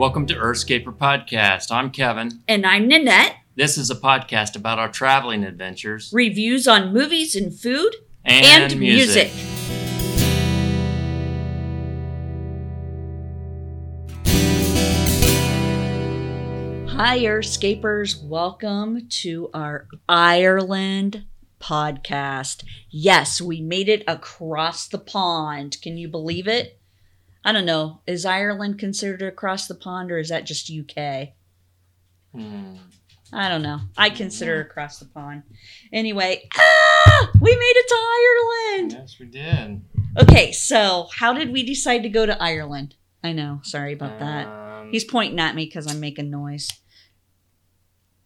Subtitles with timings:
[0.00, 1.70] Welcome to Earthscaper Podcast.
[1.70, 2.40] I'm Kevin.
[2.48, 3.36] And I'm Nanette.
[3.54, 7.94] This is a podcast about our traveling adventures Reviews on movies and food
[8.24, 9.30] and, and, music.
[16.88, 18.24] Hi, Earthscapers.
[18.24, 21.26] Welcome to our Ireland
[21.60, 22.64] podcast.
[22.88, 25.76] Yes, we made it across the pond.
[25.82, 26.79] Can you believe it?
[27.44, 28.00] I don't know.
[28.06, 31.30] Is Ireland considered across the pond or is that just UK?
[32.34, 32.76] Hmm.
[33.32, 33.78] I don't know.
[33.96, 35.44] I consider it across the pond.
[35.92, 37.94] Anyway, ah, we made it to
[38.76, 38.92] Ireland.
[38.92, 39.82] Yes, we did.
[40.20, 42.96] Okay, so how did we decide to go to Ireland?
[43.22, 43.60] I know.
[43.62, 44.46] Sorry about that.
[44.48, 46.68] Um, He's pointing at me because I'm making noise.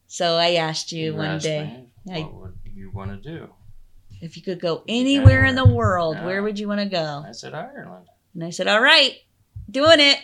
[0.06, 3.16] So I asked you you one asked day me, I- what would you want to
[3.38, 3.50] do?
[4.22, 6.24] if you could go anywhere in the world, Yeah.
[6.24, 7.24] where would you want to go?
[7.28, 8.06] I said Ireland.
[8.34, 9.16] And I said, All right,
[9.70, 10.18] doing it.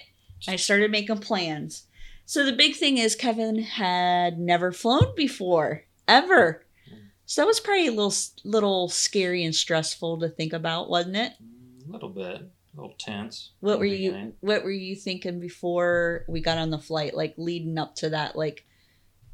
[0.48, 1.86] I started making plans.
[2.24, 6.64] So the big thing is, Kevin had never flown before, ever.
[7.26, 11.32] So that was probably a little, little scary and stressful to think about, wasn't it?
[11.42, 13.50] Mm, a little bit, a little tense.
[13.60, 14.32] What were you beginning.
[14.40, 17.14] What were you thinking before we got on the flight?
[17.14, 18.64] Like leading up to that, like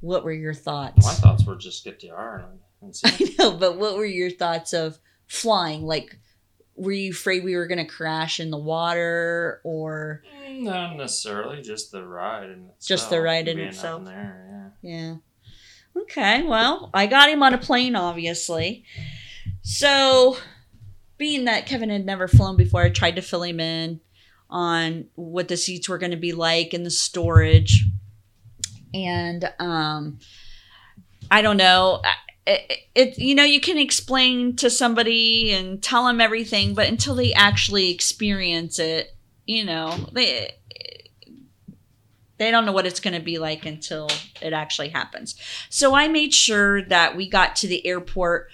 [0.00, 1.04] what were your thoughts?
[1.04, 3.34] My thoughts were just get to Ireland and see.
[3.40, 5.82] I know, but what were your thoughts of flying?
[5.82, 6.18] Like,
[6.76, 11.62] were you afraid we were going to crash in the water, or Mm, Not necessarily,
[11.62, 12.80] just the ride itself.
[12.80, 14.04] Just the ride in itself.
[14.04, 15.16] there, Yeah.
[15.96, 18.84] Okay, well, I got him on a plane, obviously.
[19.62, 20.36] So,
[21.16, 24.00] being that Kevin had never flown before, I tried to fill him in
[24.50, 27.84] on what the seats were going to be like and the storage.
[28.92, 30.18] And um,
[31.30, 32.02] I don't know.
[32.46, 37.16] It, it, you know, you can explain to somebody and tell them everything, but until
[37.16, 39.16] they actually experience it,
[39.46, 40.54] you know, they
[42.38, 44.10] they don't know what it's going to be like until
[44.42, 45.34] it actually happens.
[45.70, 48.48] So I made sure that we got to the airport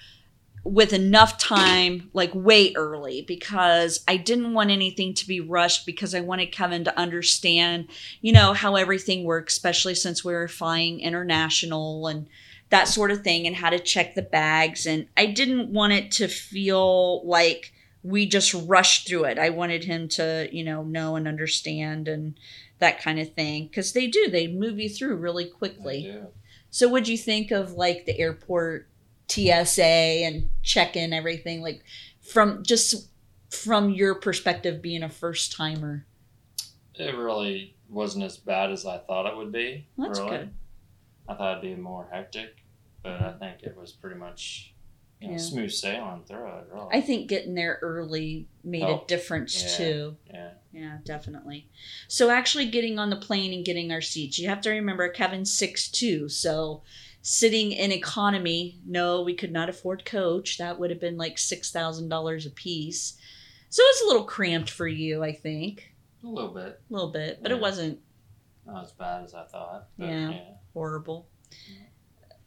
[0.63, 6.15] with enough time, like way early, because I didn't want anything to be rushed because
[6.15, 7.89] I wanted Kevin to understand,
[8.21, 12.27] you know, how everything works, especially since we were flying international and
[12.73, 14.85] that sort of thing and how to check the bags.
[14.85, 19.39] And I didn't want it to feel like we just rushed through it.
[19.39, 22.37] I wanted him to, you know, know and understand and
[22.83, 26.03] that kind of thing because they do they move you through really quickly
[26.69, 28.89] so what'd you think of like the airport
[29.29, 31.81] tsa and check-in everything like
[32.21, 33.07] from just
[33.49, 36.05] from your perspective being a first timer
[36.95, 39.87] It really wasn't as bad as I thought it would be.
[39.97, 40.31] That's really.
[40.31, 40.53] good.
[41.29, 42.62] I thought it'd be more hectic,
[43.03, 44.73] but I think it was pretty much
[45.19, 45.39] you know, Yeah.
[45.39, 46.65] smooth sailing through it.
[46.73, 46.87] Really.
[46.91, 49.77] i think getting there early made a difference Yeah.
[49.77, 50.51] too yeah.
[50.73, 51.69] yeah definitely
[52.09, 55.53] so actually getting on the plane and getting our seats you have to remember kevin's
[55.53, 56.83] six two so
[57.21, 62.45] sitting in economy no we could not afford coach that would have been like $6000
[62.45, 63.13] a piece
[63.69, 66.81] so it was a little cramped for you i think A little bit.
[66.89, 67.57] a little bit but Yeah.
[67.57, 67.99] it wasn't
[68.65, 69.87] Not as bad as I thought.
[69.97, 70.29] But Yeah.
[70.31, 70.43] yeah.
[70.73, 71.27] horrible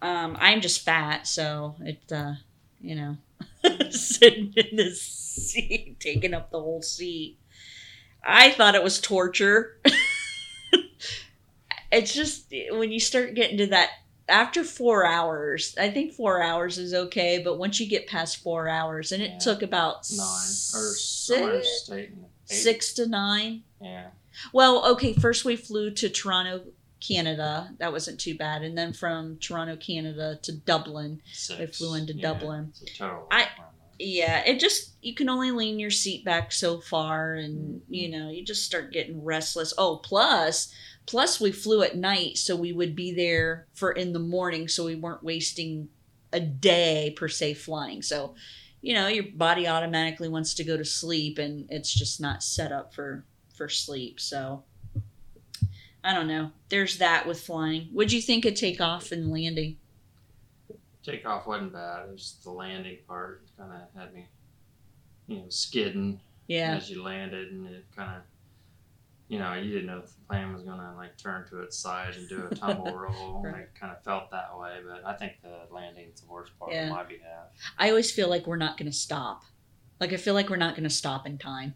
[0.02, 2.32] um i'm just fat so it uh
[2.80, 3.16] you know
[3.90, 7.38] sitting in this seat taking up the whole seat
[8.24, 9.76] i thought it was torture
[11.92, 13.90] it's just when you start getting to that
[14.28, 18.68] after four hours i think four hours is okay but once you get past four
[18.68, 19.38] hours and it Yeah.
[19.38, 22.10] took about Nine or six, eight.
[22.44, 24.08] six to nine Yeah.
[24.52, 26.64] well, okay, first we flew to Toronto,
[27.00, 27.70] Canada.
[27.78, 28.62] That wasn't too bad.
[28.62, 31.20] And then from Toronto, Canada to Dublin.
[31.32, 31.78] Six.
[31.78, 32.22] flew into yeah.
[32.22, 32.72] Dublin.
[33.30, 33.48] I-
[33.98, 37.34] Yeah, it just, you can only lean your seat back so far.
[37.34, 39.72] And, you know, you just start getting restless.
[39.78, 40.70] Oh, plus,
[41.06, 42.36] plus we flew at night.
[42.36, 44.68] So we would be there for in the morning.
[44.68, 45.88] So we weren't wasting
[46.32, 48.02] a day per se flying.
[48.02, 48.34] So,
[48.82, 52.72] you know, your body automatically wants to go to sleep and it's just not set
[52.72, 53.24] up for
[53.54, 54.20] for sleep.
[54.20, 54.62] So
[56.06, 56.52] I don't know.
[56.68, 57.88] There's that with flying.
[57.92, 59.76] What'd you think of takeoff and landing?
[61.02, 62.08] Takeoff wasn't bad.
[62.08, 64.26] It was the landing part kind of had me,
[65.26, 66.76] you know, skidding Yeah.
[66.76, 68.22] as you landed, and it kind of,
[69.28, 72.14] you know, you didn't know if the plane was gonna like turn to its side
[72.14, 73.42] and do a tumble roll.
[73.44, 73.62] and Right.
[73.62, 76.84] It kind of felt that way, but I think the landing's the worst part Yeah.
[76.84, 77.46] on my behalf.
[77.78, 79.42] I always feel like we're not going to stop.
[80.00, 81.74] Like I feel like we're not going to stop in time.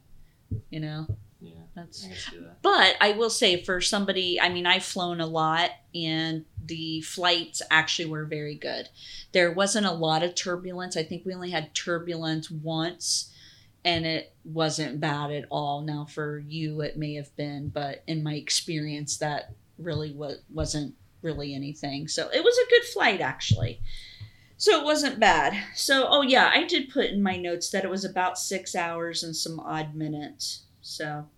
[0.70, 1.06] You know?
[1.40, 2.62] Yeah, That's I that.
[2.62, 7.62] But I will say for somebody, I mean, I've flown a lot and the flights
[7.70, 8.88] actually were very good.
[9.32, 10.96] There wasn't a lot of turbulence.
[10.96, 13.32] I think we only had turbulence once
[13.84, 15.80] and it wasn't bad at all.
[15.80, 20.94] Now for you, it may have been, but in my experience, that really wa- wasn't
[21.22, 22.06] really anything.
[22.08, 23.80] So it was a good flight actually.
[24.58, 25.56] So it wasn't bad.
[25.74, 29.22] So oh yeah, I did put in my notes that it was about six hours
[29.22, 30.64] and some odd minutes.
[30.82, 31.28] So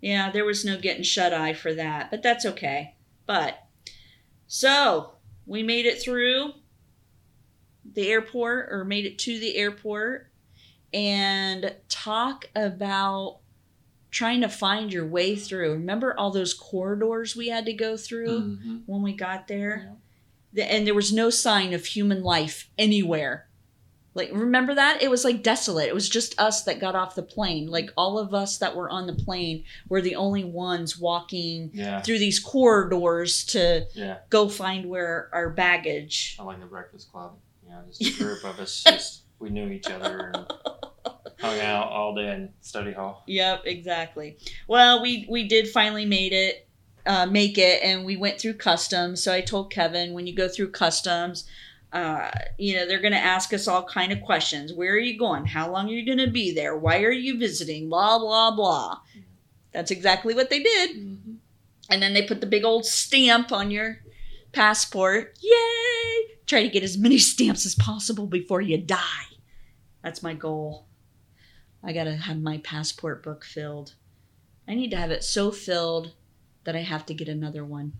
[0.00, 2.94] yeah, there was no getting shut eye for that, but that's okay.
[3.26, 3.58] But
[4.46, 5.12] so
[5.46, 6.52] we made it through
[7.94, 10.30] the airport or made it to the airport
[10.92, 13.38] and talk about
[14.10, 15.72] trying to find your way through.
[15.72, 18.82] Remember all those corridors we had to go through Mhm.
[18.86, 19.96] when we got there?
[20.52, 23.47] The- And there was no sign of human life anywhere.
[24.14, 25.02] Like, remember that?
[25.02, 25.88] It was like desolate.
[25.88, 27.68] It was just us that got off the plane.
[27.68, 32.00] Like, all of us that were on the plane were the only ones walking Yeah.
[32.02, 34.18] through these corridors to Yeah.
[34.30, 36.36] go find where our baggage.
[36.40, 37.36] I like the Breakfast Club.
[37.68, 38.82] Yeah, just a group of us.
[38.84, 40.46] Just we knew each other and
[41.38, 43.22] hung out all day in study hall.
[43.26, 44.38] Yep, exactly.
[44.66, 46.66] Well, we we did finally made it,
[47.06, 49.22] uh, make it, and we went through customs.
[49.22, 51.44] So I told Kevin, when you go through customs,
[51.92, 54.72] uh, you know they're going to ask us all kind of questions.
[54.72, 55.46] Where are you going?
[55.46, 56.76] How long are you going to be there?
[56.76, 57.88] Why are you visiting?
[57.88, 58.98] Blah blah blah.
[59.72, 60.96] That's exactly what they did.
[60.96, 61.34] Mm-hmm.
[61.90, 64.00] And then they put the big old stamp on your
[64.52, 65.38] passport.
[65.40, 66.36] Yay!
[66.46, 69.00] Try to get as many stamps as possible before you die.
[70.02, 70.86] That's my goal.
[71.82, 73.94] I gotta have my passport book filled.
[74.66, 76.14] I need to have it so filled
[76.64, 77.94] that I have to get another one.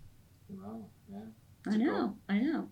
[0.49, 0.85] Wow.
[1.11, 1.19] Yeah.
[1.65, 2.69] I know, I know.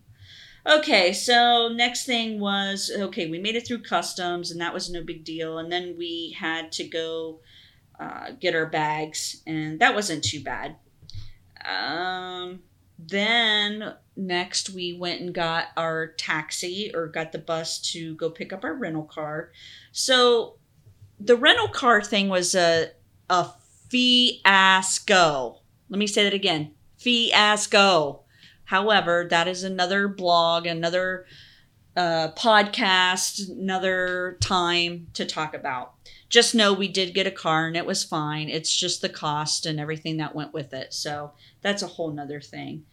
[0.68, 5.02] Okay, so next thing was okay, we made it through customs, and that was no
[5.02, 5.58] big deal.
[5.58, 7.40] And then we had to go
[7.98, 10.76] uh, get our bags, and that wasn't too bad.
[11.64, 12.60] Um,
[12.98, 18.52] then next we went and got our taxi or got the bus to go pick
[18.52, 19.52] up our rental car.
[19.92, 20.56] So
[21.18, 22.90] the rental car thing was a
[23.30, 23.48] a
[23.88, 25.60] fiasco.
[25.88, 26.74] Let me say that again.
[26.98, 28.24] Fiasco.
[28.68, 31.24] However, that is another blog, another
[31.96, 35.94] uh, podcast, another time to talk about.
[36.28, 38.50] Just know we did get a car and it was fine.
[38.50, 40.92] It's just the cost and everything that went with it.
[40.92, 41.32] So
[41.62, 42.84] that's a whole nother thing.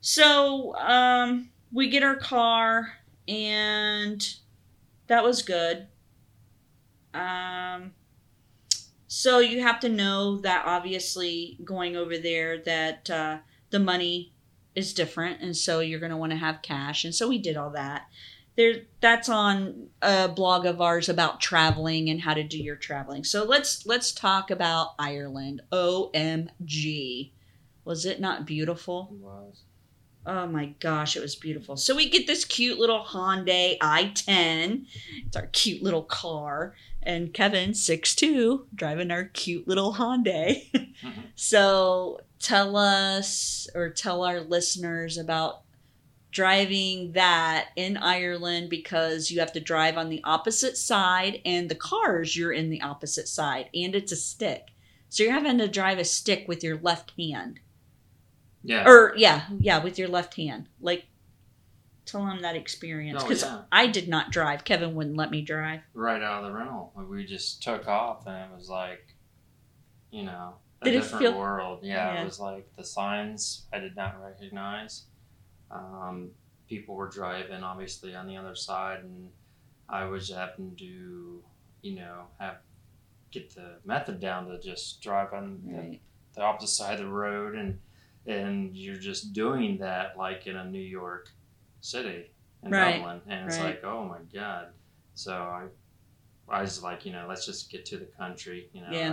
[0.00, 2.92] So um, we get our car
[3.26, 4.24] and
[5.08, 5.88] that was good.
[7.12, 7.90] Um,
[9.08, 13.38] so you have to know that obviously going over there that uh,
[13.70, 14.31] the money
[14.74, 17.56] is different and so you're going to want to have cash and so we did
[17.56, 18.06] all that
[18.56, 23.24] there that's on a blog of ours about traveling and how to do your traveling
[23.24, 27.32] so let's let's talk about ireland omg
[27.84, 29.62] was it not beautiful It was.
[30.24, 31.76] Oh my gosh, it was beautiful.
[31.76, 34.84] So we get this cute little Hyundai i10.
[35.26, 36.76] It's our cute little car.
[37.02, 40.70] And Kevin, 6'2, driving our cute little Hyundai.
[41.02, 41.24] Mhm.
[41.34, 45.62] so tell us or tell our listeners about
[46.30, 51.74] driving that in Ireland because you have to drive on the opposite side and the
[51.74, 54.68] cars you're in the opposite side and it's a stick.
[55.08, 57.60] So you're having to drive a stick with your left hand.
[58.64, 58.88] Yeah.
[58.88, 60.68] Or yeah, yeah, with your left hand.
[60.80, 61.04] Like
[62.06, 63.62] tell them that experience Oh, because yeah.
[63.70, 64.64] I did not drive.
[64.64, 65.80] Kevin wouldn't let me drive.
[65.94, 66.92] right out of the rental.
[67.08, 69.06] We just took off and it was like,
[70.10, 71.80] you know, a Did different feel- world.
[71.82, 72.22] Yeah, Yeah.
[72.22, 75.06] it was like the signs I did not recognize.
[75.70, 76.30] Um,
[76.68, 79.30] people were driving obviously on the other side, and
[79.88, 81.42] I was having to,
[81.82, 82.58] you know, have
[83.30, 86.00] get the method down to just drive on the Right.
[86.34, 87.80] the opposite side of the road and
[88.26, 91.30] and you're just doing that like in a New York
[91.80, 92.30] city
[92.62, 93.82] in Right, Dublin and it's right.
[93.82, 94.68] like oh my god
[95.14, 95.66] so I
[96.46, 99.08] I was like you know let's just get to the country you know Yeah.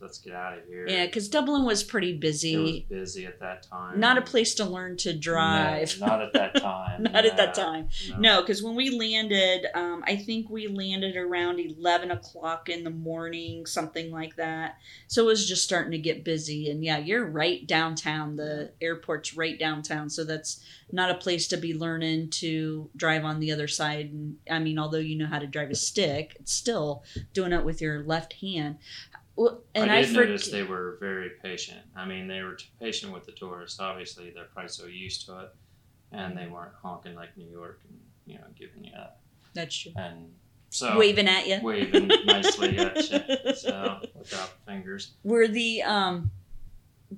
[0.00, 2.86] Let's let's get out of here Yeah, because Dublin was pretty it was busy.
[2.88, 5.98] busy at that time Not a place to learn to drive.
[6.00, 7.88] no, not at that time Not at that time.
[8.10, 8.18] no.
[8.34, 12.90] No, because when we landed, um, I think we landed around 11 o'clock in the
[12.90, 14.78] morning, something like that.
[15.08, 16.70] So it was just starting to get busy.
[16.70, 18.36] And yeah, you're right downtown.
[18.36, 20.10] The airport's right downtown.
[20.10, 24.06] So that's not a place to be learning to drive on the other side.
[24.12, 27.64] And I mean, although you know how to drive a stick, it's still doing it
[27.64, 28.78] with your left hand.
[29.36, 30.26] Well, And I I, did forget.
[30.28, 31.80] notice they were very patient.
[31.96, 33.80] I mean, they were patient with the tourists.
[33.80, 35.48] Obviously, they're probably so used to it,
[36.12, 39.18] and they weren't honking like New York and you know giving you that.
[39.54, 39.92] That's true.
[39.96, 40.32] And
[40.70, 41.58] so Waving at you.
[41.62, 43.52] waving nicely at you.
[43.54, 45.12] So without fingers.
[45.22, 46.30] Were the um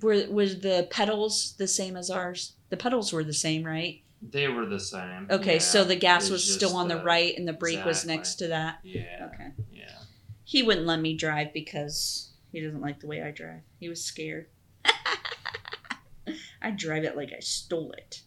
[0.02, 2.52] were was the pedals the same as ours?
[2.70, 4.02] The pedals were the same, right?
[4.22, 5.28] They were the same.
[5.30, 5.58] Okay, yeah.
[5.60, 8.36] so the gas was just still on the the- right and the brake was next
[8.36, 8.78] to that.
[8.82, 9.28] Yeah.
[9.34, 9.50] Okay.
[10.46, 13.62] He wouldn't let me drive because he doesn't like the way I drive.
[13.80, 14.46] He was scared.
[16.62, 18.22] I drive it like I stole it.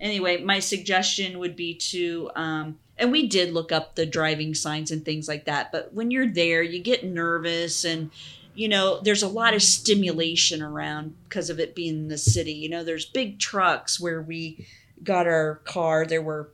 [0.00, 4.92] Anyway, my suggestion would be to, um, and we did look up the driving signs
[4.92, 8.12] and things like that, but when you're there, you get nervous and,
[8.54, 12.52] you know, there's a lot of stimulation around because of it being the city.
[12.52, 14.68] You know, there's big trucks where we
[15.02, 16.06] got our car.
[16.06, 16.52] There were,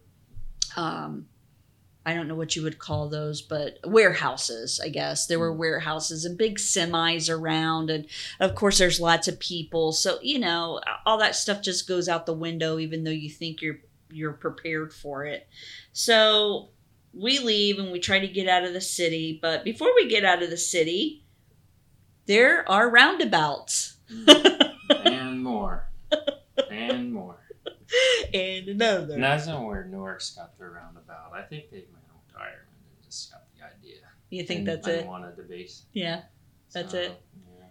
[0.74, 1.26] um,
[2.04, 5.26] I don't know what you would call those, but warehouses, I guess.
[5.26, 5.58] There were mm.
[5.58, 7.90] warehouses and big semis around.
[7.90, 8.06] And
[8.40, 9.92] of course, there's lots of people.
[9.92, 13.62] So, you know, all that stuff just goes out the window, even though you think
[13.62, 13.78] you're
[14.10, 15.48] you're prepared for it.
[15.92, 16.70] So
[17.14, 19.38] we leave and we try to get out of the city.
[19.40, 21.24] But before we get out of the city,
[22.26, 23.96] there are roundabouts.
[24.12, 24.74] Mm.
[25.04, 25.88] and more.
[26.70, 27.38] And more.
[28.38, 29.14] and another.
[29.14, 31.32] And that's not where Newark's got their roundabout.
[31.34, 32.60] I think they went to Ireland
[32.94, 33.98] and just got the idea.
[34.30, 35.06] You think and, that's and it?
[35.06, 35.82] wanted to base.
[35.92, 36.22] Yeah.
[36.72, 37.22] That's So, it?
[37.58, 37.64] Yeah.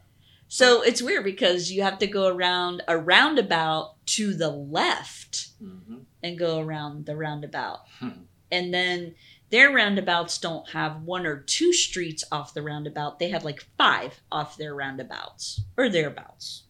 [0.47, 5.99] So it's weird because you have to go around a roundabout to the left hmm
[6.23, 7.79] and go around the roundabout.
[7.99, 8.09] Hmm.
[8.51, 9.15] And then
[9.49, 13.17] their roundabouts don't have one or two streets off the roundabout.
[13.17, 16.65] They have like five off their roundabouts or thereabouts.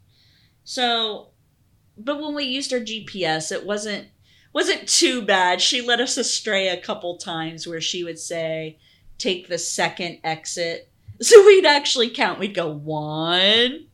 [0.64, 1.31] So
[2.04, 4.08] but when we used our GPS, it wasn't
[4.54, 5.62] wasn't too bad.
[5.62, 8.78] She let us astray a couple times where she would say,
[9.18, 10.88] take the second exit.
[11.22, 12.40] So we'd actually count.
[12.40, 13.86] We'd go one,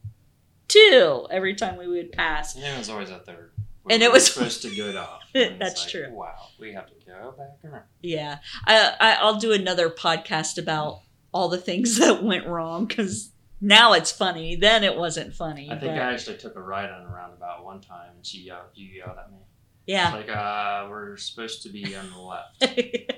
[0.69, 2.55] two every time we would pass.
[2.55, 3.51] And it was always a third.
[3.89, 5.23] And it was- supposed to go off.
[5.33, 6.07] That's like, true.
[6.11, 7.83] Wow, we have to go back around.
[8.01, 11.01] Yeah, I, I I'll do another podcast about
[11.33, 14.55] all the things that went wrong because now it's funny.
[14.55, 15.67] Then it wasn't funny.
[15.71, 18.39] I think but- I actually took a ride on a roundabout one time, and she
[18.39, 19.37] yelled, you yelled at me.
[19.85, 22.63] yeah, Like, uh, we're supposed to be on the left.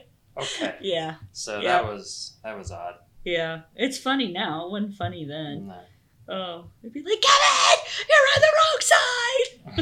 [0.37, 0.75] Okay.
[0.79, 1.81] yeah, So Yeah.
[1.81, 2.95] that was that was odd.
[3.25, 3.61] yeah.
[3.75, 4.65] It's funny now.
[4.67, 5.67] It wasn't funny then.
[5.67, 6.33] No.
[6.33, 7.79] Oh, it'd be like, Kevin,
[8.09, 8.53] you're on the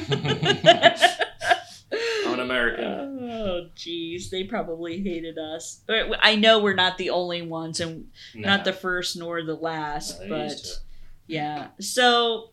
[0.09, 0.27] wrong
[1.03, 1.17] side.
[2.39, 3.29] An American.
[3.29, 5.81] Oh, jeez, they probably hated us.
[6.21, 10.29] I know we're not the only ones, and not the first nor the last, they
[10.29, 10.81] but
[11.27, 11.67] yeah.
[11.79, 12.51] So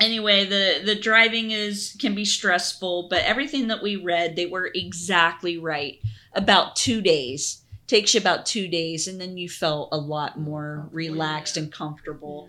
[0.00, 4.70] anyway, the the driving is can be stressful, but everything that we read, they were
[4.74, 5.98] exactly right.
[6.34, 10.88] About two days takes you about two days, and then you felt a lot more
[10.92, 11.64] relaxed yeah.
[11.64, 12.48] and comfortable.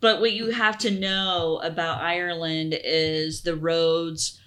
[0.00, 4.40] But what you have to know about Ireland is the roads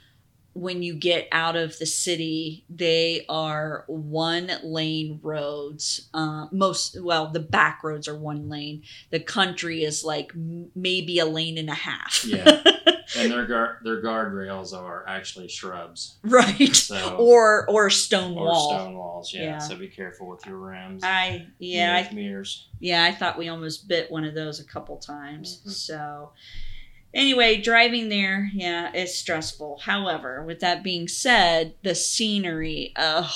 [0.54, 6.10] when you get out of the city, they are one lane roads.
[6.14, 8.84] Uh, most, well, the back roads are one lane.
[9.12, 12.26] The country is like m- maybe a lane and a half.
[12.26, 12.62] Yeah.
[13.18, 16.18] And their guard their guardrails are actually shrubs.
[16.24, 16.74] right.
[16.74, 18.70] So Or or stone or wall.
[18.70, 19.42] stone walls, yeah.
[19.44, 19.58] Yeah.
[19.58, 21.04] So be careful with your rims.
[21.04, 22.70] I yeah, I mirrors.
[22.80, 25.62] Yeah, I thought we almost bit one of those a couple times.
[25.68, 25.72] Mhm.
[25.72, 26.32] So,
[27.14, 29.80] anyway, driving there, yeah, it's stressful.
[29.84, 33.32] However, with that being said, the scenery, oh,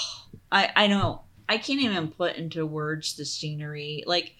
[0.52, 4.04] I I don't, I can't even put into words the scenery.
[4.06, 4.36] Like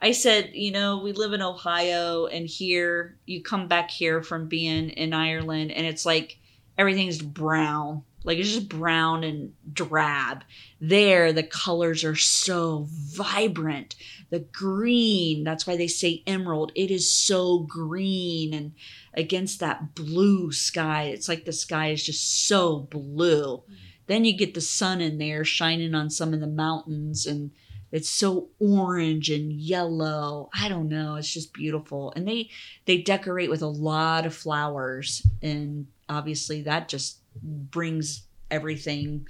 [0.00, 4.48] I said, you know, we live in Ohio, and here you come back here from
[4.48, 6.38] being in Ireland, and it's like
[6.76, 8.02] everything's brown.
[8.24, 10.44] Like it's just brown and drab.
[10.80, 13.94] There, the colors are so vibrant.
[14.30, 18.72] The green that's why they say emerald it is so green and
[19.12, 23.62] against that blue sky it's like the sky is just so blue.
[24.06, 27.52] Then you get the sun in there shining on some of the mountains and
[27.92, 30.50] it's so orange and yellow.
[30.52, 32.12] I don't know it's just beautiful.
[32.16, 32.50] And they
[32.86, 39.26] they decorate with a lot of flowers and obviously that just brings everything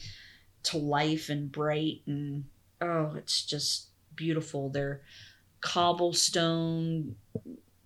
[0.62, 2.44] to life and bright and
[2.80, 5.00] oh it's just beautiful they're
[5.60, 7.16] cobblestone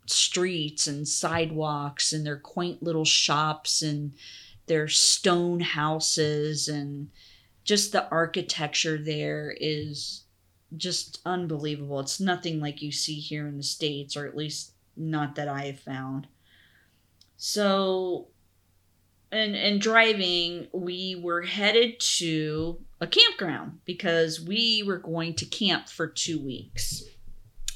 [0.07, 4.13] streets and sidewalks and their quaint little shops and
[4.67, 7.09] their stone houses and
[7.65, 10.25] just the architecture there is
[10.77, 12.01] just unbelievable.
[12.01, 15.67] It's nothing like you see here in the States, or at least not that I
[15.67, 16.27] have found.
[17.37, 18.29] So
[19.31, 25.89] and and driving, we were headed to a campground because we were going to camp
[25.89, 27.05] for two weeks.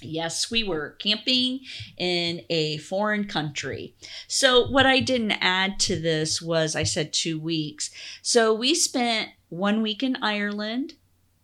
[0.01, 1.61] Yes, we were camping
[1.97, 3.95] in a foreign country.
[4.27, 7.91] So, what I didn't add to this was I said two weeks.
[8.21, 10.95] So, we spent one week in Ireland.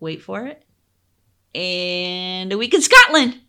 [0.00, 0.65] Wait for it.
[1.55, 3.41] And a week in Scotland.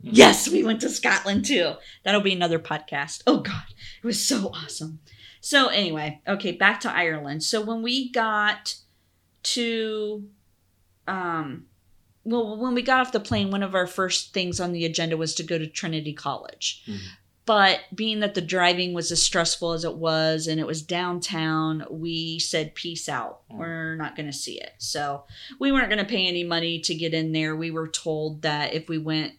[0.00, 1.74] Yes, we went to Scotland too.
[2.04, 3.22] That'll be another podcast.
[3.26, 3.62] Oh, God.
[4.02, 4.98] It was so awesome.
[5.44, 7.42] So, anyway, okay, back to Ireland.
[7.42, 8.76] So, when we got
[9.42, 10.24] to
[11.08, 11.66] um
[12.24, 15.16] well, when we got off the plane, one of our first things on the agenda
[15.16, 16.84] was to go to Trinity College.
[16.86, 17.00] Mhm.
[17.44, 21.84] But being that the driving was as stressful as it was and it was downtown,
[21.90, 23.40] we said, peace out.
[23.50, 23.56] Mm.
[23.58, 24.74] We're not going to see it.
[24.78, 25.24] So
[25.58, 27.56] we weren't going to pay any money to get in there.
[27.56, 29.32] We were told that if we went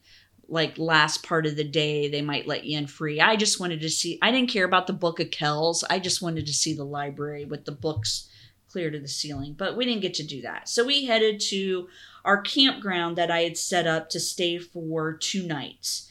[0.47, 3.19] like last part of the day, they might let you in free.
[3.19, 5.83] I just wanted to see, I didn't care about the Book of Kells.
[5.89, 8.29] I just wanted to see the library with the books
[8.69, 10.67] clear to the ceiling, but we didn't get to do that.
[10.67, 11.87] So we headed to
[12.25, 16.09] our campground that I had set up to stay for two nights.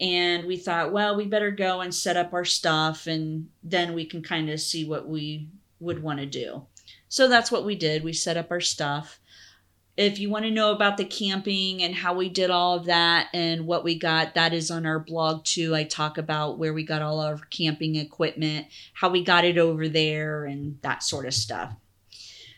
[0.00, 4.04] And we thought, well, we better go and set up our stuff and then we
[4.04, 5.48] can kind of see what we
[5.80, 6.66] would want to do.
[7.08, 8.02] So that's what we did.
[8.02, 9.20] We set up our stuff.
[9.96, 13.28] If you want to know about the camping and how we did all of that
[13.32, 15.74] and what we got, that is on our blog too.
[15.74, 19.88] I talk about where we got all our camping equipment, how we got it over
[19.88, 21.72] there, and that sort of stuff.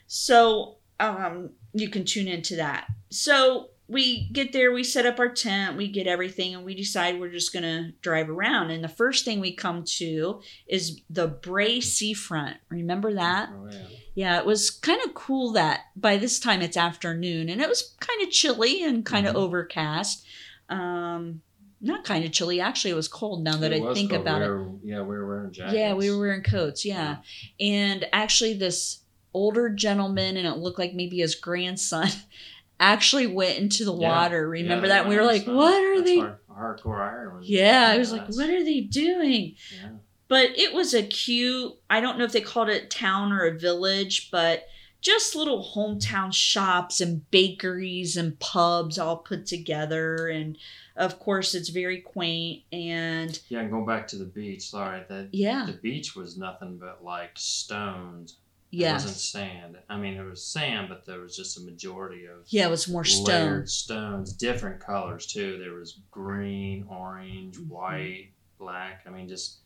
[0.06, 2.86] So um, you can tune into that.
[3.10, 7.20] So we get there, we set up our tent, we get everything, and we decide
[7.20, 8.70] we're just gonna drive around.
[8.70, 12.56] And the first thing we come to is the Bray Seafront.
[12.68, 13.50] Remember that?
[13.52, 13.78] Oh, yeah.
[14.14, 17.94] Yeah, it was kind of cool that by this time it's afternoon and it was
[18.00, 19.38] kind of chilly and kind of Mhm.
[19.38, 20.24] overcast.
[20.68, 21.42] Um,
[21.80, 24.22] not kind of chilly, actually, it was cold now that I think cold.
[24.22, 24.94] about we it.
[24.94, 25.76] Yeah, we were wearing jackets.
[25.76, 26.84] Yeah, we were wearing coats.
[26.84, 27.18] Yeah.
[27.60, 29.00] And actually, this
[29.34, 32.08] older gentleman, and it looked like maybe his grandson,
[32.78, 34.08] actually went into the Yeah.
[34.08, 34.48] water.
[34.48, 35.00] Remember Yeah, that?
[35.02, 36.18] And we were like, what are they?
[36.18, 37.44] Hard, hardcore Ireland.
[37.46, 39.54] Yeah, I was like, what are they doing?
[39.74, 39.90] Yeah.
[40.28, 43.56] But it was a cute, I don't know if they called it town or a
[43.58, 44.66] village, but
[45.00, 50.26] just little hometown shops and bakeries and pubs all put together.
[50.26, 50.58] And
[50.96, 52.62] of course, it's very quaint.
[52.72, 56.78] And Yeah, and going back to the beach, sorry, the yeah, the beach was nothing
[56.78, 58.36] but like stones.
[58.78, 59.78] It wasn't sand.
[59.88, 62.88] I mean, it was sand, but there was just a majority of Yeah, it was
[62.88, 63.66] more stone.
[63.66, 65.58] stones, different colors too.
[65.58, 67.68] There was green, orange, Mhm.
[67.68, 69.02] white, black.
[69.06, 69.58] I mean, just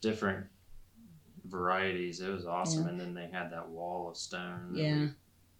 [0.00, 0.46] different
[1.44, 2.20] varieties.
[2.20, 2.84] It was awesome.
[2.84, 2.88] Yeah.
[2.90, 4.72] And then they had that wall of stone.
[4.72, 5.00] That Yeah.
[5.00, 5.10] We,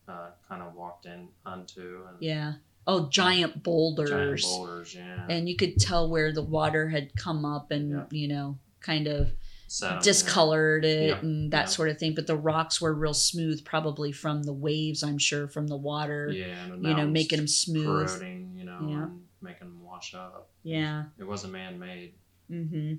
[0.08, 2.54] uh, kind of walked in onto and Yeah.
[2.88, 4.10] Oh, giant boulders.
[4.10, 4.94] giant boulders.
[4.94, 5.26] Yeah.
[5.28, 8.06] And you could tell where the water had come up and, Yeah.
[8.10, 9.32] you know, kind of
[9.68, 10.04] Sediment.
[10.04, 11.18] discolored it Yeah.
[11.20, 11.64] and that Yeah.
[11.66, 12.14] sort of thing.
[12.14, 16.30] But the rocks were real smooth, probably from the waves, I'm sure, from the water,
[16.30, 18.08] Yeah, you know, making them smooth.
[18.08, 19.02] corroding, you know, Yeah.
[19.04, 20.50] and making them wash up.
[20.62, 21.06] Yeah.
[21.18, 22.14] It wasn't man made.
[22.50, 22.94] Mm-hmm.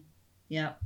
[0.50, 0.84] Yep.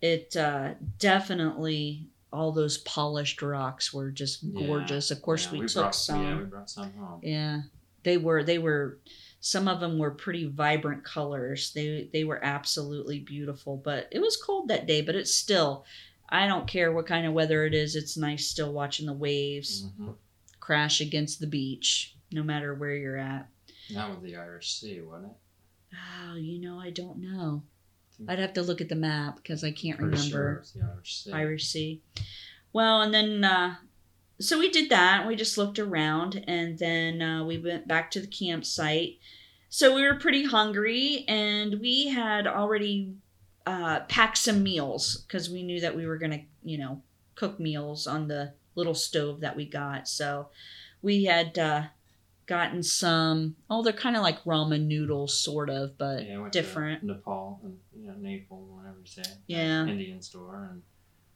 [0.00, 4.66] It uh, definitely all those polished rocks were just Yeah.
[4.66, 5.10] gorgeous.
[5.10, 6.22] Of course, Yeah, we, took brought, some.
[6.22, 7.20] Yeah, we brought some home.
[7.22, 7.62] Yeah,
[8.02, 8.42] they were.
[8.42, 8.98] They were.
[9.44, 11.72] Some of them were pretty vibrant colors.
[11.74, 13.76] They they were absolutely beautiful.
[13.76, 15.02] But it was cold that day.
[15.02, 15.84] But it's still.
[16.28, 17.94] I don't care what kind of weather it is.
[17.96, 20.14] It's nice still watching the waves Mhm.
[20.60, 23.50] crash against the beach, no matter where you're at.
[23.90, 25.36] Not with the Irish Sea, wasn't it?
[26.30, 27.64] Oh, you know, I don't know.
[28.28, 30.30] I'd have to look at the map because I can't Pretty remember.
[30.30, 31.32] sure it was the Irish Sea.
[31.32, 32.02] Irish Sea.
[32.72, 33.74] Well, and then uh,
[34.42, 35.26] so we did that.
[35.26, 39.18] We just looked around, and then uh, we went back to the campsite.
[39.68, 43.14] So we were pretty hungry, and we had already
[43.66, 47.02] uh, packed some meals because we knew that we were gonna, you know,
[47.34, 50.08] cook meals on the little stove that we got.
[50.08, 50.48] So
[51.00, 51.84] we had uh,
[52.46, 53.56] gotten some.
[53.70, 57.00] Oh, they're kind of like ramen noodles, sort of, but Yeah, different.
[57.00, 59.22] To Nepal and you know Nepal, whatever you say.
[59.46, 59.86] Yeah.
[59.86, 60.82] Indian store and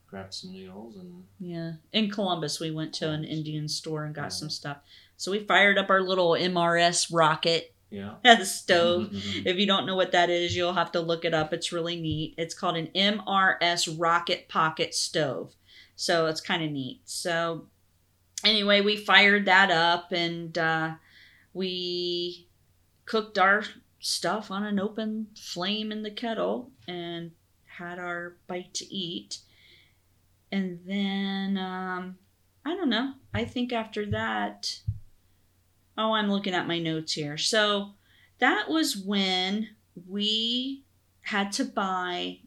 [0.07, 1.73] grabbed some noodles and Yeah.
[1.93, 4.29] In Columbus, we went to an Indian store and got Yeah.
[4.29, 4.79] some stuff.
[5.17, 8.17] So we fired up our little MRS rocket yeah.
[8.25, 9.11] at the stove.
[9.11, 9.47] Mhm.
[9.47, 11.53] If you don't know what that is, you'll have to look it up.
[11.53, 12.35] It's really neat.
[12.37, 15.55] It's called an MRS rocket pocket stove.
[15.97, 17.01] So it's kind of neat.
[17.05, 17.69] So
[18.45, 20.95] anyway, we fired that up and uh,
[21.55, 22.49] we
[23.07, 23.65] cooked our
[23.99, 27.33] stuff on an open flame in the kettle and
[27.79, 29.39] had our bite to eat.
[30.53, 32.17] And then, um,
[32.65, 33.15] I don't know.
[33.35, 34.81] I think after that,
[35.97, 37.37] oh, I'm looking at my notes here.
[37.37, 37.95] So
[38.39, 39.69] that was when
[40.09, 40.85] we
[41.23, 42.39] had to buy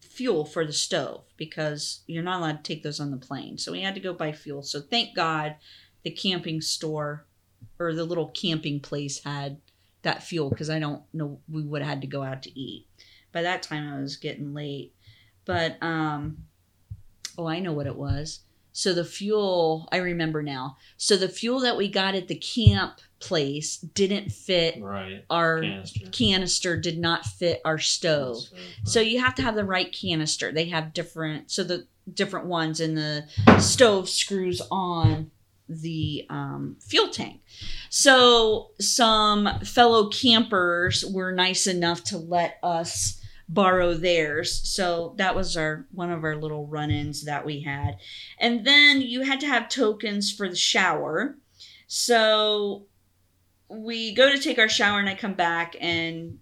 [0.00, 3.56] fuel for the stove because you're not allowed to take those on the plane.
[3.58, 4.62] So we had to go buy fuel.
[4.62, 5.56] So thank God
[6.02, 7.26] the camping store
[7.78, 9.58] or the little camping place had
[10.02, 12.86] that fuel because I don't know we would have had to go out to eat.
[13.32, 14.94] By that time I was getting late.
[15.44, 16.44] But um
[17.38, 18.40] oh I know what it was.
[18.72, 20.76] So the fuel I remember now.
[20.96, 25.24] So the fuel that we got at the camp place didn't fit Right.
[25.28, 26.06] our Canister.
[26.12, 28.36] canister did not fit our stove.
[28.38, 30.52] So, So you have to have the right canister.
[30.52, 33.26] They have different, so the different ones, and the
[33.58, 35.30] stove screws on
[35.68, 37.40] the um, fuel tank.
[37.90, 43.19] So some fellow campers were nice enough to let us
[43.52, 44.60] borrow theirs.
[44.64, 47.98] So that was our one of our little run-ins that we had.
[48.38, 51.36] And then you had to have tokens for the shower.
[51.88, 52.86] So
[53.68, 56.38] we go to take our shower and I come back and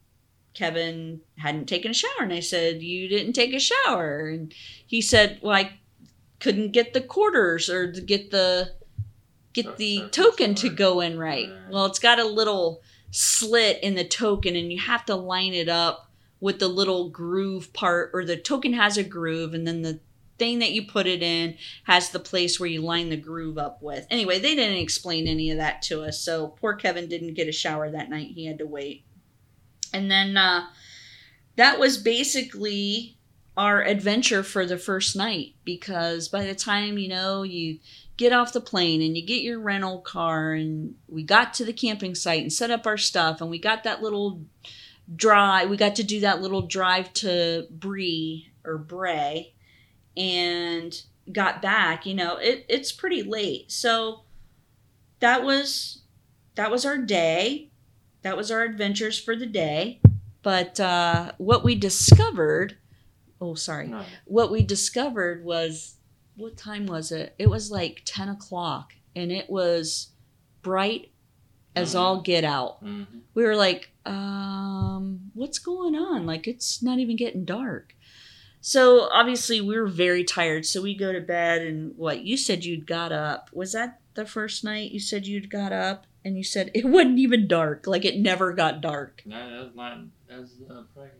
[0.53, 4.53] Kevin hadn't taken a shower and I said, "You didn't take a shower." And
[4.87, 5.79] he said, "Well, I
[6.41, 8.75] couldn't get the quarters or to get the
[9.55, 11.71] get the That's token to go in right." Right.
[11.71, 15.69] Well, it's got a little slit in the token and you have to line it
[15.69, 16.08] up
[16.41, 20.01] with the little groove part or the token has a groove and then the
[20.39, 23.83] thing that you put it in has the place where you line the groove up
[23.83, 24.07] with.
[24.11, 26.21] Anyway, they didn't explain any of that to us.
[26.21, 28.33] So poor Kevin didn't get a shower that night.
[28.35, 29.05] He had to wait.
[29.93, 30.67] And then uh,
[31.57, 33.19] that was basically
[33.57, 37.81] our adventure for the first night because by the time, you know, you
[38.17, 41.73] get off the plane and you get your rental car and we got to the
[41.73, 44.45] camping site and set up our stuff and we got that little
[45.17, 49.55] drive we got to do that little drive to Bree or Bray
[50.17, 54.23] and got back you know it, it's pretty late so
[55.21, 56.03] that was
[56.55, 57.71] that was our day
[58.23, 60.01] that was our adventures for the day
[60.43, 62.77] but uh, what we discovered
[63.41, 64.05] oh sorry No.
[64.25, 65.95] what we discovered was
[66.37, 67.35] what time was it?
[67.37, 70.11] It was like 10 o'clock and it was
[70.63, 71.11] bright
[71.83, 71.99] as Mhm.
[72.01, 72.79] all get out.
[72.81, 76.27] hmm We were like, um, what's going on?
[76.27, 77.95] Like, it's not even getting dark.
[78.61, 80.67] So obviously, we were very tired.
[80.67, 82.23] So we go to bed and what?
[82.25, 83.51] You said you'd got up.
[83.53, 86.07] Was that the first night you said you'd got up?
[86.25, 87.87] And you said it wasn't even dark.
[87.87, 89.23] Like, it never got dark.
[89.25, 89.99] No, that was not.
[90.29, 91.11] That was uh, probably.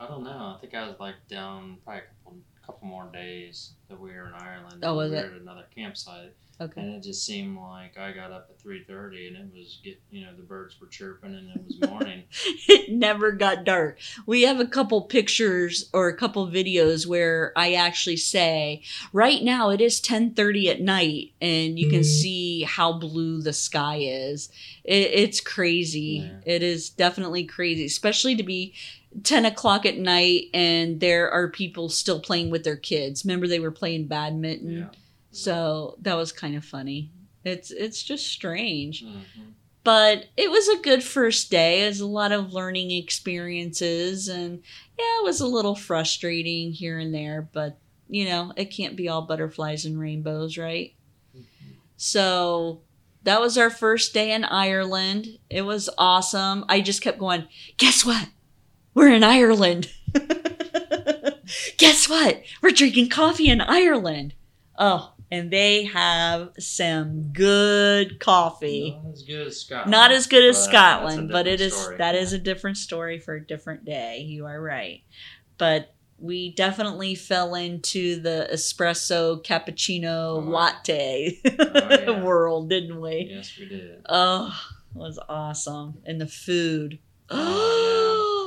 [0.00, 0.54] I don't know.
[0.56, 4.28] I think I was like down probably a couple, couple more days that we were
[4.28, 4.82] in Ireland.
[4.84, 5.24] Oh, was we it?
[5.26, 6.80] at another campsite, Okay.
[6.80, 10.00] and it just seemed like I got up at three thirty, and it was get
[10.10, 12.22] you know the birds were chirping, and it was morning.
[12.68, 13.98] it never got dark.
[14.26, 19.70] We have a couple pictures or a couple videos where I actually say, right now
[19.70, 22.02] it is 10:30 at night and you can Mm-hmm.
[22.04, 24.48] see how blue the sky is.
[24.84, 26.30] It, it's crazy.
[26.44, 26.54] Yeah.
[26.54, 28.74] It is definitely crazy, especially to be
[29.22, 33.24] 10 o'clock at night and there are people still playing with their kids.
[33.24, 34.78] Remember they were playing badminton?
[34.78, 34.88] yeah.
[35.30, 37.10] So that was kind of funny.
[37.44, 39.18] It's it's just strange hmm
[39.84, 41.84] but it was a good first day.
[41.84, 44.62] It was a lot of learning experiences, and
[44.98, 49.08] yeah, it was a little frustrating here and there, but you know, it can't be
[49.08, 50.94] all butterflies and rainbows, right?
[51.96, 52.80] So
[53.22, 55.38] that was our first day in Ireland.
[55.48, 56.64] It was awesome.
[56.68, 57.46] I just kept going,
[57.76, 58.28] guess what?
[58.94, 59.90] We're in Ireland.
[61.78, 62.42] guess what?
[62.62, 64.34] We're drinking coffee in Ireland.
[64.78, 68.98] Oh, and they have some good coffee.
[69.02, 69.90] Not as good as Scotland.
[69.90, 71.96] Not as good as but Scotland, but it is story.
[71.96, 74.18] that is a different story for a different day.
[74.18, 75.02] You are right.
[75.56, 80.40] But we definitely fell into the espresso cappuccino uh-huh.
[80.40, 80.50] Oh, yeah.
[80.50, 82.22] latte yeah.
[82.22, 83.28] world, didn't we?
[83.30, 84.02] Yes, we did.
[84.08, 84.54] Oh,
[84.94, 85.98] it was awesome.
[86.04, 86.98] And the food.
[87.30, 87.81] Oh,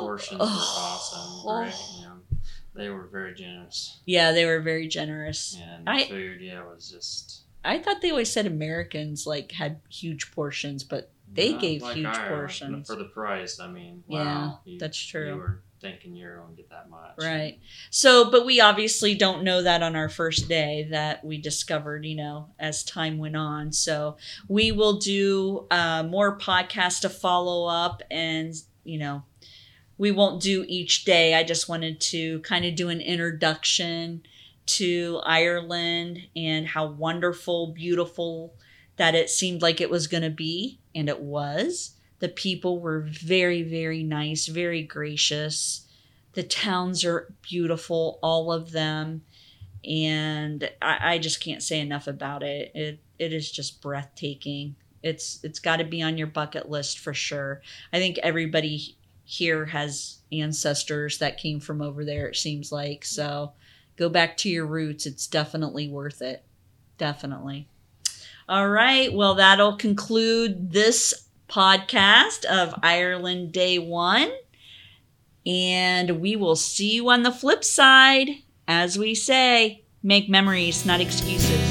[0.05, 0.07] Oh.
[0.07, 1.43] Portions were Oh.
[1.45, 1.57] awesome.
[1.63, 2.01] Great.
[2.01, 2.39] Yeah.
[2.75, 3.99] They were very generous.
[4.05, 5.57] Yeah, they were very generous.
[5.61, 7.41] And the I- food, yeah, was just.
[7.63, 12.15] I thought they always said Americans like had huge portions, but They gave like huge
[12.27, 12.87] portions.
[12.87, 15.27] For the price, I mean, Yeah, you- that's true.
[15.29, 17.15] You were thinking you're going to get that much.
[17.19, 17.59] Right.
[17.89, 22.15] So, but we obviously don't know that on our first day that we discovered, you
[22.15, 23.71] know, as time went on.
[23.73, 29.23] So we will do uh, more podcasts to follow up and, you know,
[29.97, 31.33] we won't do each day.
[31.35, 34.23] I just wanted to kind of do an introduction
[34.65, 38.53] to Ireland and how wonderful, beautiful
[38.97, 40.79] that it seemed like it was going to be.
[40.93, 41.91] And it was.
[42.19, 45.85] The people were very, very nice, very gracious.
[46.33, 49.23] The towns are beautiful, all of them.
[49.85, 52.71] And I, I just can't say enough about it.
[52.73, 54.75] It it is just breathtaking.
[55.03, 57.61] It's it's got to be on your bucket list for sure.
[57.93, 62.27] I think everybody here has ancestors that came from over there.
[62.27, 63.53] It seems like so.
[63.97, 65.05] Go back to your roots.
[65.05, 66.43] It's definitely worth it.
[66.97, 67.67] Definitely.
[68.47, 69.11] All right.
[69.11, 74.31] Well, that'll conclude this podcast of Ireland Day One.
[75.45, 78.29] And we will see you on the flip side.
[78.67, 81.64] As we say, make memories, not excuses.